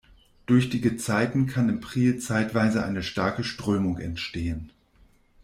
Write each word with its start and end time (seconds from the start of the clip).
Durch 0.47 0.71
die 0.71 0.81
Gezeiten 0.81 1.45
kann 1.45 1.69
im 1.69 1.79
Priel 1.79 2.17
zeitweise 2.17 2.83
eine 2.83 3.03
starke 3.03 3.43
Strömung 3.43 3.99
entstehen. 3.99 4.71